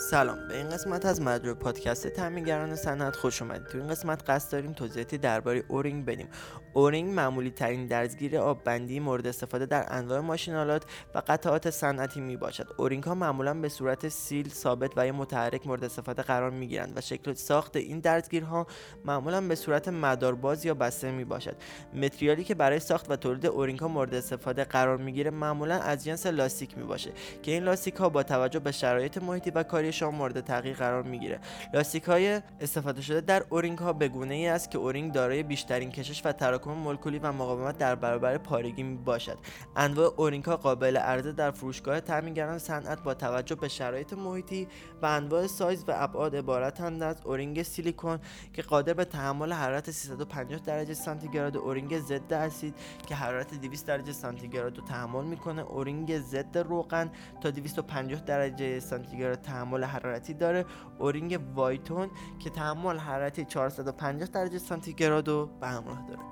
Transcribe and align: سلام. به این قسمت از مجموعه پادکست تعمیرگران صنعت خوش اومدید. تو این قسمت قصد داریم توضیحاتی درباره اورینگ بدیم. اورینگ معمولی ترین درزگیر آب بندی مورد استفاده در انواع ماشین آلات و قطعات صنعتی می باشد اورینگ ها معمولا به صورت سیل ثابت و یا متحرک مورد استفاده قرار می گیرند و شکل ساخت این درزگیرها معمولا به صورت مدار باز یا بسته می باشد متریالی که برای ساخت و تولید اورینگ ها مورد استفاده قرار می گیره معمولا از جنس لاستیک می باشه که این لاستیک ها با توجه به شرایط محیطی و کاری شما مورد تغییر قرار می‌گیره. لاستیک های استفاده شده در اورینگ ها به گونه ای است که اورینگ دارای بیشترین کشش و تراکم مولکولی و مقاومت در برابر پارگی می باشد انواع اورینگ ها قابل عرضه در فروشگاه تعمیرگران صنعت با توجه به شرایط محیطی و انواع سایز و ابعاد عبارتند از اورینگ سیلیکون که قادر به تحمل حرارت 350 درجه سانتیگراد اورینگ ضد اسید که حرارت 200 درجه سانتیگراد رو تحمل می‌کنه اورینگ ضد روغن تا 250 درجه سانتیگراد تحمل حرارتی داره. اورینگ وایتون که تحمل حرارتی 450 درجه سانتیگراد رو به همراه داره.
سلام. 0.00 0.48
به 0.48 0.56
این 0.56 0.68
قسمت 0.68 1.06
از 1.06 1.22
مجموعه 1.22 1.54
پادکست 1.54 2.06
تعمیرگران 2.08 2.76
صنعت 2.76 3.16
خوش 3.16 3.42
اومدید. 3.42 3.66
تو 3.66 3.78
این 3.78 3.88
قسمت 3.88 4.30
قصد 4.30 4.52
داریم 4.52 4.72
توضیحاتی 4.72 5.18
درباره 5.18 5.64
اورینگ 5.68 6.04
بدیم. 6.04 6.28
اورینگ 6.72 7.14
معمولی 7.14 7.50
ترین 7.50 7.86
درزگیر 7.86 8.38
آب 8.38 8.64
بندی 8.64 9.00
مورد 9.00 9.26
استفاده 9.26 9.66
در 9.66 9.86
انواع 9.88 10.20
ماشین 10.20 10.60
آلات 10.60 10.84
و 11.14 11.22
قطعات 11.26 11.70
صنعتی 11.70 12.20
می 12.20 12.36
باشد 12.36 12.68
اورینگ 12.76 13.04
ها 13.04 13.14
معمولا 13.14 13.54
به 13.54 13.68
صورت 13.68 14.08
سیل 14.08 14.48
ثابت 14.48 14.90
و 14.96 15.06
یا 15.06 15.12
متحرک 15.12 15.66
مورد 15.66 15.84
استفاده 15.84 16.22
قرار 16.22 16.50
می 16.50 16.68
گیرند 16.68 16.92
و 16.96 17.00
شکل 17.00 17.34
ساخت 17.34 17.76
این 17.76 18.00
درزگیرها 18.00 18.66
معمولا 19.04 19.40
به 19.40 19.54
صورت 19.54 19.88
مدار 19.88 20.34
باز 20.34 20.64
یا 20.64 20.74
بسته 20.74 21.10
می 21.10 21.24
باشد 21.24 21.56
متریالی 21.94 22.44
که 22.44 22.54
برای 22.54 22.80
ساخت 22.80 23.10
و 23.10 23.16
تولید 23.16 23.46
اورینگ 23.46 23.78
ها 23.78 23.88
مورد 23.88 24.14
استفاده 24.14 24.64
قرار 24.64 24.96
می 24.96 25.12
گیره 25.12 25.30
معمولا 25.30 25.74
از 25.74 26.04
جنس 26.04 26.26
لاستیک 26.26 26.78
می 26.78 26.84
باشه 26.84 27.12
که 27.42 27.52
این 27.52 27.62
لاستیک 27.62 27.94
ها 27.94 28.08
با 28.08 28.22
توجه 28.22 28.58
به 28.58 28.72
شرایط 28.72 29.18
محیطی 29.18 29.50
و 29.50 29.62
کاری 29.62 29.89
شما 29.90 30.10
مورد 30.10 30.40
تغییر 30.40 30.76
قرار 30.76 31.02
می‌گیره. 31.02 31.40
لاستیک 31.74 32.04
های 32.04 32.40
استفاده 32.60 33.02
شده 33.02 33.20
در 33.20 33.44
اورینگ 33.50 33.78
ها 33.78 33.92
به 33.92 34.08
گونه 34.08 34.34
ای 34.34 34.48
است 34.48 34.70
که 34.70 34.78
اورینگ 34.78 35.12
دارای 35.12 35.42
بیشترین 35.42 35.90
کشش 35.90 36.22
و 36.24 36.32
تراکم 36.32 36.72
مولکولی 36.72 37.18
و 37.18 37.32
مقاومت 37.32 37.78
در 37.78 37.94
برابر 37.94 38.38
پارگی 38.38 38.82
می 38.82 38.96
باشد 38.96 39.38
انواع 39.76 40.14
اورینگ 40.16 40.44
ها 40.44 40.56
قابل 40.56 40.96
عرضه 40.96 41.32
در 41.32 41.50
فروشگاه 41.50 42.00
تعمیرگران 42.00 42.58
صنعت 42.58 43.02
با 43.02 43.14
توجه 43.14 43.54
به 43.54 43.68
شرایط 43.68 44.12
محیطی 44.12 44.68
و 45.02 45.06
انواع 45.06 45.46
سایز 45.46 45.84
و 45.88 45.92
ابعاد 45.96 46.36
عبارتند 46.36 47.02
از 47.02 47.16
اورینگ 47.24 47.62
سیلیکون 47.62 48.18
که 48.52 48.62
قادر 48.62 48.94
به 48.94 49.04
تحمل 49.04 49.52
حرارت 49.52 49.90
350 49.90 50.60
درجه 50.60 50.94
سانتیگراد 50.94 51.56
اورینگ 51.56 51.98
ضد 51.98 52.32
اسید 52.32 52.74
که 53.06 53.14
حرارت 53.14 53.54
200 53.54 53.86
درجه 53.86 54.12
سانتیگراد 54.12 54.78
رو 54.78 54.84
تحمل 54.84 55.24
می‌کنه 55.24 55.62
اورینگ 55.62 56.18
ضد 56.18 56.58
روغن 56.58 57.10
تا 57.40 57.50
250 57.50 58.20
درجه 58.20 58.80
سانتیگراد 58.80 59.42
تحمل 59.70 59.84
حرارتی 59.84 60.34
داره. 60.34 60.64
اورینگ 60.98 61.40
وایتون 61.54 62.10
که 62.38 62.50
تحمل 62.50 62.98
حرارتی 62.98 63.44
450 63.44 64.28
درجه 64.28 64.58
سانتیگراد 64.58 65.28
رو 65.28 65.46
به 65.60 65.66
همراه 65.66 66.06
داره. 66.08 66.29